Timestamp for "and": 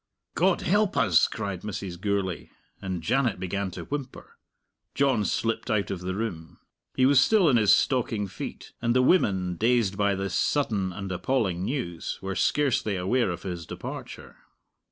2.81-3.03, 8.81-8.95, 10.91-11.11